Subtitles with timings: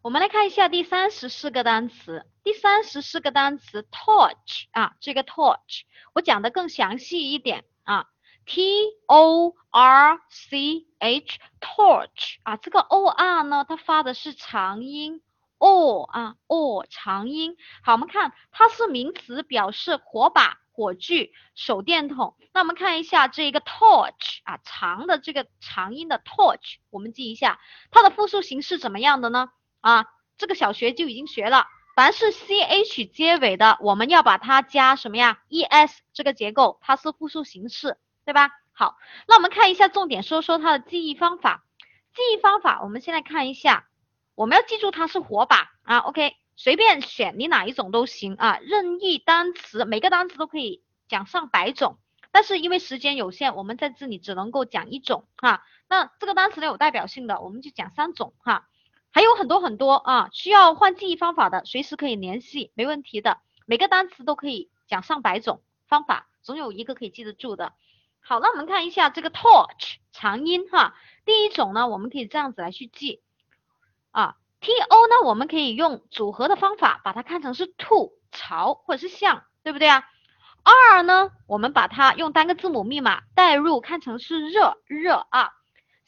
[0.00, 5.82] 我们来看一下第三十四个单词，第三十四个单词 torch 啊，这个 torch
[6.14, 8.06] 我讲的更详细一点啊
[8.46, 8.62] ，t
[9.06, 15.20] o r c h torch 啊，这个 o r 呢，它发的是长音
[15.58, 17.56] o 啊 o 长音。
[17.82, 22.36] 好，我们看它是名词，表示火把、火炬、手电筒。
[22.54, 27.58] 那我们看一下这个 torch 啊，长的这个长音的 torch，我们记一下
[27.90, 29.50] 它的复数形式怎么样的呢？
[29.80, 30.06] 啊，
[30.36, 38.50] 这个小学就已经学了，凡是 c h 结尾的，我们要把它加什么呀？e s 这个结构，它是复数形式，对吧？
[38.72, 38.96] 好，
[39.26, 41.64] 那我们看一下重点，说说它的记忆方法。
[42.14, 43.88] 记忆方法，我们先来看一下，
[44.34, 45.98] 我们要记住它是火把啊。
[45.98, 51.98] OK，随便选你哪一种都行啊，任意单词，每个单词都可以讲上百种，
[52.30, 55.64] 但是因为时间有限，我们在这里只能够讲一种哈。
[55.88, 58.68] 那这个单词呢有代表性的，我们就讲三种哈。
[59.10, 63.38] 还有很多很多啊，需要换记忆方法的，随时可以联系，没问题的。
[63.66, 67.72] 每个单词都可以讲上百种方法，总有一个可以记得住的。
[68.20, 70.94] 好，那我们看一下这个 torch 长音哈，
[71.24, 73.22] 第一种呢，我们可以这样子来去记
[74.10, 80.04] 啊，t o 呢，我们可以用组合的方法把它看成是 to 朝或者是向，对不对啊
[80.64, 85.52] ？r 呢，我们把它用单个字母密码代入看成是热热啊。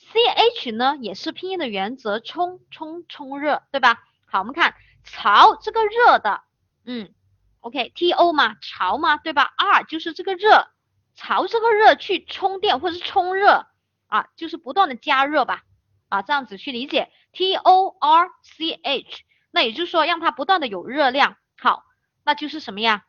[0.00, 4.02] C H 呢也是拼音的原则，冲冲冲热，对吧？
[4.26, 6.42] 好，我们看潮这个热的，
[6.84, 7.12] 嗯
[7.60, 10.66] ，OK，T O 嘛，潮嘛，对吧？R 就是这个热，
[11.14, 13.66] 潮这个热去充电或者是充热
[14.08, 15.62] 啊，就是不断的加热吧，
[16.08, 21.84] 啊，这样子去理解 T O R C H，那也就是说让它不断的有热量，好，
[22.24, 23.04] 那就是什么呀？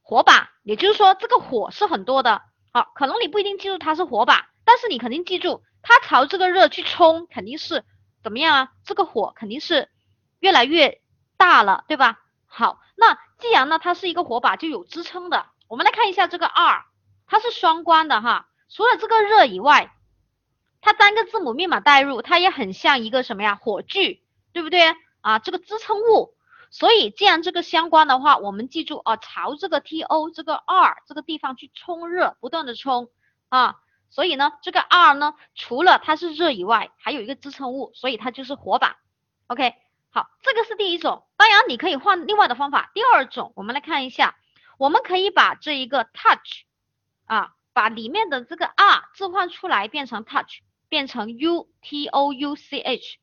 [0.00, 5.62] 火把，也就是说这个火是很多的，好，可能你不一定记住它是火把，但是你肯定记住。
[5.82, 7.84] 它朝这个热去冲，肯定是
[8.22, 8.72] 怎么样啊？
[8.86, 9.90] 这个火肯定是
[10.40, 11.02] 越来越
[11.36, 12.20] 大了，对吧？
[12.46, 15.44] 好，那既然呢它是一个火把，就有支撑的。
[15.68, 16.86] 我们来看一下这个 R，
[17.26, 18.48] 它是双关的哈。
[18.70, 19.94] 除了这个热以外，
[20.80, 23.56] 它单个字母密码代入，它也很像一个什么呀？
[23.56, 24.22] 火炬，
[24.54, 25.38] 对不对啊？
[25.38, 26.34] 这个支撑物。
[26.70, 33.10] 所以既然这个相关的话，我们记住啊，朝这个 T O 这个 R 这个地方去冲热，不断的冲
[33.50, 33.76] 啊。
[34.12, 38.98] 所以呢，这个 R 呢，除了它是热以外，还有一个支撑物，所以它就是火把。
[39.46, 39.74] OK，
[40.10, 41.24] 好，这个是第一种。
[41.38, 42.90] 当然，你可以换另外的方法。
[42.92, 44.36] 第二种，我们来看一下，
[44.76, 46.66] 我们可以把这一个 touch
[47.24, 53.18] 啊，把里面的这个 R 置换出来，变成 touch，变成 U T O U C H。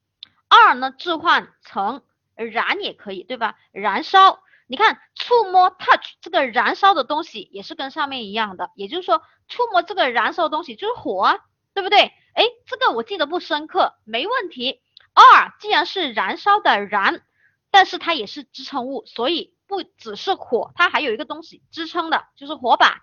[0.47, 2.01] R 呢，置换成
[2.35, 3.55] 燃也可以，对吧？
[3.71, 4.41] 燃烧。
[4.71, 11.39] 你看，触摸 touch 这个燃烧的东西也是跟上面一样的，也就是说，触摸这个燃烧的东西就是火啊，
[11.73, 12.13] 对不对？
[12.35, 14.79] 哎，这个我记得不深刻，没问题。
[15.15, 17.23] R 既然是燃烧的燃，
[17.71, 23.01] 但是它也是支撑物，所以不只是火，它还有一个东西支撑的，就是火把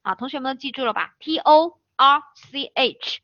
[0.00, 0.14] 啊。
[0.14, 3.20] 同学们都记住了吧？T O R C H。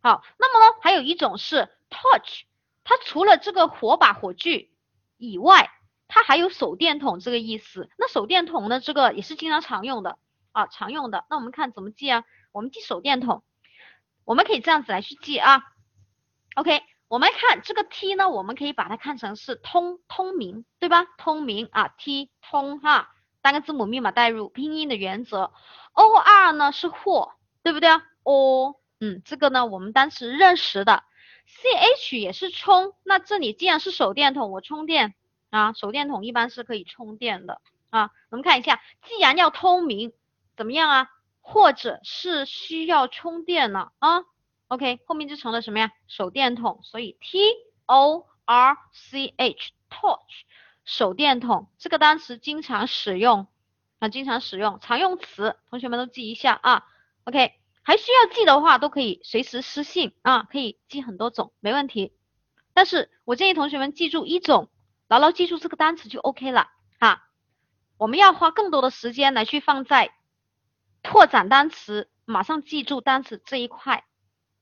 [0.00, 2.44] 好，那么呢，还有一种是 torch，
[2.84, 4.70] 它除了这个火把火炬
[5.18, 5.70] 以外。
[6.08, 8.80] 它还有手电筒这个意思，那手电筒呢？
[8.80, 10.18] 这个也是经常常用的
[10.52, 11.26] 啊，常用的。
[11.30, 12.24] 那我们看怎么记啊？
[12.50, 13.44] 我们记手电筒，
[14.24, 15.62] 我们可以这样子来去记啊。
[16.54, 21.04] OK，我们看这个 T 呢，我们可以把它看成是通通明，对吧？
[21.18, 23.10] 通明啊，T 通哈，
[23.42, 25.52] 单个字母密码代入，拼音的原则。
[25.94, 27.32] OR 呢是或，
[27.62, 31.04] 对不对啊？O，嗯，这个呢我们当时认识的。
[31.46, 35.14] CH 也是充，那这里既然是手电筒，我充电。
[35.50, 37.60] 啊，手电筒一般是可以充电的
[37.90, 38.10] 啊。
[38.30, 40.12] 我们看一下，既然要通明，
[40.56, 41.10] 怎么样啊？
[41.40, 44.24] 或者是需要充电了啊
[44.68, 45.90] ？OK，后面就成了什么呀？
[46.06, 46.80] 手电筒。
[46.82, 47.38] 所以 T
[47.86, 50.18] O R C H torch
[50.84, 53.46] 手电筒这个单词经常使用
[53.98, 56.84] 啊，经常使用常用词，同学们都记一下啊。
[57.24, 62.12] OK，还需要记的话都可以随时私信啊，可以记很多种，没问题。
[62.74, 64.68] 但是我建议同学们记住一种。
[65.08, 66.70] 牢牢记住这个单词就 OK 了
[67.00, 67.24] 哈。
[67.96, 70.14] 我们要花更多的时间来去放在
[71.02, 74.04] 拓展单词，马上记住单词这一块。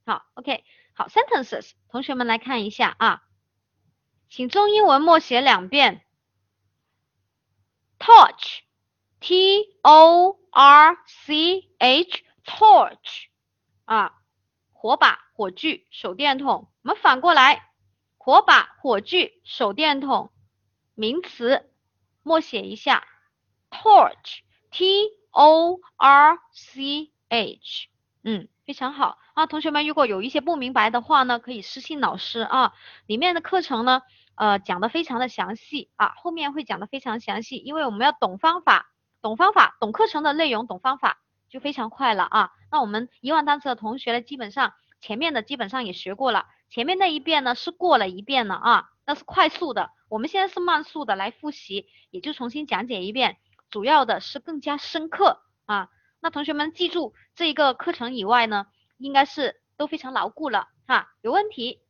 [0.06, 0.64] 好，OK，
[0.94, 3.22] 好，sentences，同学们来看一下啊，
[4.30, 6.06] 请中英文默写两遍。
[7.98, 13.26] torch，T O R C H，torch，
[13.84, 14.14] 啊，
[14.72, 16.70] 火把、火炬、手电筒。
[16.82, 17.72] 我们反过来，
[18.16, 20.30] 火把、火炬、手电筒。
[20.96, 21.68] 名词，
[22.22, 23.04] 默写一下
[23.70, 27.88] ，torch，t o r c h，
[28.24, 32.72] 嗯，非常好啊，同学们，如果有一些不明白的话呢，可以私信老师啊。
[33.06, 34.00] 里面的课程呢，
[34.36, 38.90] 呃讲的非常的详细啊，后面会讲的非常详细，因为我们要懂方法，
[39.20, 41.18] 懂方法，懂课程的内容，懂方法
[41.50, 42.52] 就非常快了啊。
[42.70, 44.72] 那我们一万单词的同学呢，基本上
[45.02, 53.36] 前面的基本上也学过了，前面那一遍呢是过了一遍了啊，那是快速的，我们现在是慢速的来复习，也就重新讲解一遍，
[53.70, 55.88] 主要的是更加深刻啊。
[56.20, 58.66] 那同学们记住这一个课程以外呢，
[58.98, 61.12] 应该是都非常牢固了哈。
[61.22, 61.80] 有问题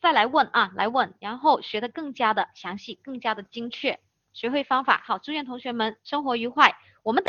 [0.00, 4.00] 再来问啊，来问，然后学的更加的详细，更加的精确，
[4.32, 5.02] 学会方法。
[5.04, 6.76] 好，祝愿同学们生活愉快。
[7.02, 7.24] 我们等。